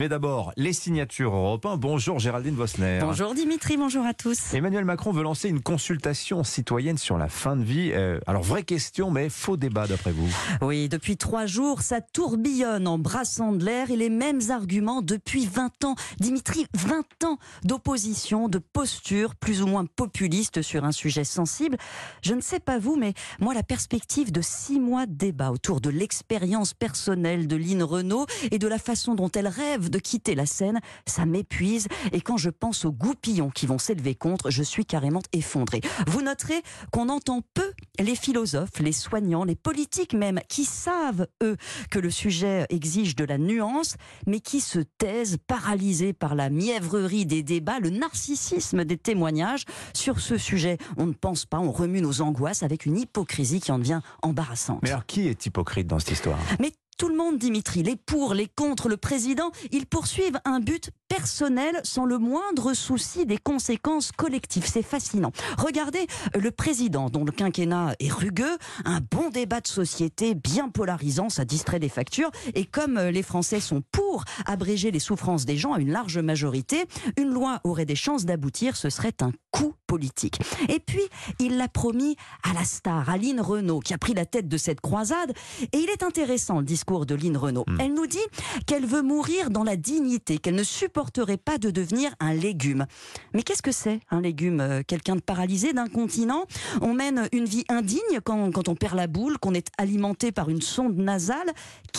[0.00, 1.76] Mais d'abord, les signatures européennes.
[1.76, 3.00] Bonjour Géraldine Vosner.
[3.02, 4.54] Bonjour Dimitri, bonjour à tous.
[4.54, 7.90] Emmanuel Macron veut lancer une consultation citoyenne sur la fin de vie.
[7.92, 10.34] Euh, alors, vraie question, mais faux débat d'après vous.
[10.62, 15.44] Oui, depuis trois jours, ça tourbillonne en brassant de l'air et les mêmes arguments depuis
[15.44, 15.96] 20 ans.
[16.18, 21.76] Dimitri, 20 ans d'opposition, de posture plus ou moins populiste sur un sujet sensible.
[22.22, 25.82] Je ne sais pas vous, mais moi, la perspective de six mois de débat autour
[25.82, 30.34] de l'expérience personnelle de Lynn Renault et de la façon dont elle rêve de quitter
[30.34, 31.88] la scène, ça m'épuise.
[32.12, 35.80] Et quand je pense aux goupillons qui vont s'élever contre, je suis carrément effondré.
[36.06, 36.62] Vous noterez
[36.92, 41.56] qu'on entend peu les philosophes, les soignants, les politiques même, qui savent, eux,
[41.90, 47.26] que le sujet exige de la nuance, mais qui se taisent, paralysés par la mièvrerie
[47.26, 49.64] des débats, le narcissisme des témoignages.
[49.94, 53.72] Sur ce sujet, on ne pense pas, on remue nos angoisses avec une hypocrisie qui
[53.72, 54.80] en devient embarrassante.
[54.82, 56.38] Mais alors, qui est hypocrite dans cette histoire?
[56.58, 60.90] Mais tout le monde, Dimitri, les pour, les contre, le président, ils poursuivent un but
[61.10, 64.66] personnel sans le moindre souci des conséquences collectives.
[64.66, 65.32] C'est fascinant.
[65.58, 66.06] Regardez
[66.38, 71.44] le président dont le quinquennat est rugueux, un bon débat de société bien polarisant, ça
[71.44, 72.30] distrait des factures.
[72.54, 76.84] Et comme les Français sont pour abréger les souffrances des gens à une large majorité,
[77.18, 80.38] une loi aurait des chances d'aboutir, ce serait un coup politique.
[80.68, 81.02] Et puis,
[81.40, 82.14] il l'a promis
[82.48, 85.32] à la star, Aline Renault, qui a pris la tête de cette croisade.
[85.72, 87.64] Et il est intéressant le discours de Lynn Renault.
[87.66, 87.80] Hmm.
[87.80, 88.18] Elle nous dit
[88.66, 90.62] qu'elle veut mourir dans la dignité, qu'elle ne
[91.00, 92.84] supporterait pas de devenir un légume.
[93.32, 96.44] Mais qu'est-ce que c'est un légume euh, Quelqu'un de paralysé d'un continent?
[96.82, 100.60] On mène une vie indigne quand on perd la boule, qu'on est alimenté par une
[100.60, 101.50] sonde nasale.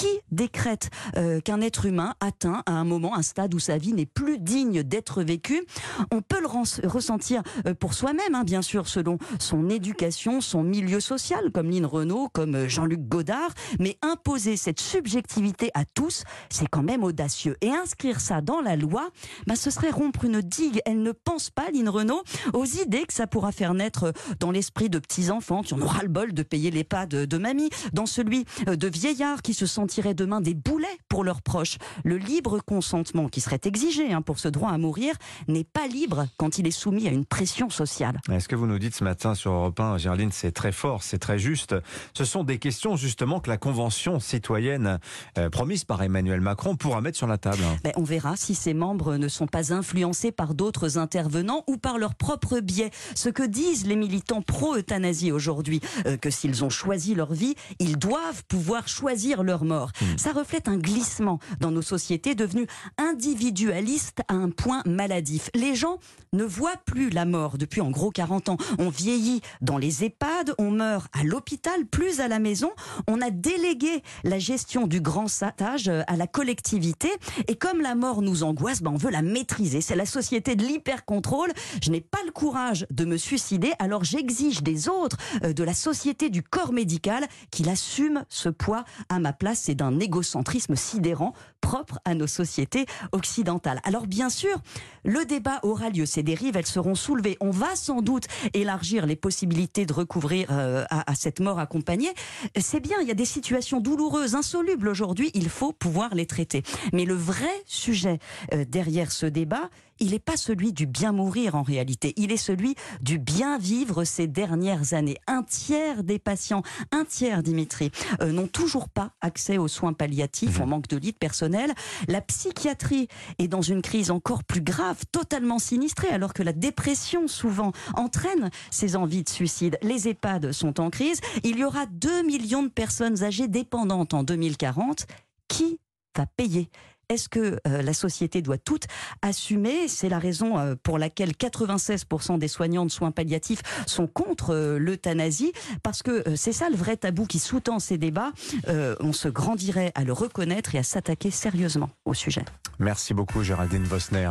[0.01, 3.93] Qui décrète euh, qu'un être humain atteint à un moment un stade où sa vie
[3.93, 5.61] n'est plus digne d'être vécue?
[6.09, 6.47] On peut le
[6.87, 11.85] ressentir euh, pour soi-même, hein, bien sûr, selon son éducation, son milieu social, comme Lynn
[11.85, 17.55] Renault, comme Jean-Luc Godard, mais imposer cette subjectivité à tous, c'est quand même audacieux.
[17.61, 19.11] Et inscrire ça dans la loi,
[19.45, 20.81] ben, ce serait rompre une digue.
[20.87, 24.89] Elle ne pense pas, Lynn Renault, aux idées que ça pourra faire naître dans l'esprit
[24.89, 28.45] de petits-enfants qui en aura le bol de payer les pas de, mamie, dans celui
[28.65, 31.77] de vieillards qui se sentiraient demain des boulets pour leurs proches.
[32.05, 35.15] Le libre consentement qui serait exigé hein, pour ce droit à mourir
[35.49, 38.21] n'est pas libre quand il est soumis à une pression sociale.
[38.31, 41.17] Est-ce que vous nous dites ce matin sur Europe 1, Gerline, c'est très fort, c'est
[41.17, 41.75] très juste.
[42.13, 44.97] Ce sont des questions justement que la Convention citoyenne
[45.37, 48.73] euh, promise par Emmanuel Macron pourra mettre sur la table ben, On verra si ses
[48.73, 52.91] membres ne sont pas influencés par d'autres intervenants ou par leur propre biais.
[53.13, 57.97] Ce que disent les militants pro-euthanasie aujourd'hui, euh, que s'ils ont choisi leur vie, ils
[57.97, 59.80] doivent pouvoir choisir leur mort.
[59.87, 60.17] Hmm.
[60.17, 65.49] Ça reflète un glissement dans nos sociétés devenues individualistes à un point maladif.
[65.55, 65.99] Les gens
[66.33, 68.57] ne voient plus la mort depuis en gros 40 ans.
[68.79, 72.71] On vieillit dans les EHPAD, on meurt à l'hôpital, plus à la maison.
[73.07, 77.09] On a délégué la gestion du grand satage euh, à la collectivité.
[77.47, 79.81] Et comme la mort nous angoisse, ben on veut la maîtriser.
[79.81, 81.51] C'est la société de l'hyper-contrôle.
[81.83, 85.73] Je n'ai pas le courage de me suicider, alors j'exige des autres, euh, de la
[85.73, 89.61] société du corps médical, qu'il assume ce poids à ma place.
[89.75, 93.79] D'un égocentrisme sidérant propre à nos sociétés occidentales.
[93.83, 94.57] Alors bien sûr,
[95.03, 96.05] le débat aura lieu.
[96.05, 97.37] Ces dérives, elles seront soulevées.
[97.39, 102.11] On va sans doute élargir les possibilités de recouvrir euh, à, à, cette mort accompagnée.
[102.59, 106.63] C'est bien, il y a des situations douloureuses, insolubles aujourd'hui, il faut pouvoir les traiter.
[106.93, 108.19] Mais le vrai sujet
[108.53, 109.69] euh, derrière ce débat,
[110.01, 114.03] il n'est pas celui du bien mourir en réalité, il est celui du bien vivre
[114.03, 115.17] ces dernières années.
[115.27, 117.91] Un tiers des patients, un tiers Dimitri,
[118.21, 120.69] euh, n'ont toujours pas accès aux soins palliatifs, on mmh.
[120.69, 121.71] manque de lits de personnel.
[122.07, 123.07] La psychiatrie
[123.37, 128.49] est dans une crise encore plus grave, totalement sinistrée, alors que la dépression souvent entraîne
[128.71, 129.77] ces envies de suicide.
[129.83, 131.21] Les EHPAD sont en crise.
[131.43, 135.05] Il y aura 2 millions de personnes âgées dépendantes en 2040.
[135.47, 135.79] Qui
[136.17, 136.69] va payer
[137.11, 138.79] est-ce que euh, la société doit tout
[139.21, 139.89] assumer?
[139.89, 144.79] C'est la raison euh, pour laquelle 96% des soignants de soins palliatifs sont contre euh,
[144.79, 145.51] l'euthanasie,
[145.83, 148.31] parce que c'est ça le vrai tabou qui sous-tend ces débats.
[148.67, 152.45] on se grandirait à le reconnaître et à s'attaquer sérieusement au sujet.
[152.79, 154.29] Merci beaucoup Géraldine Vosner.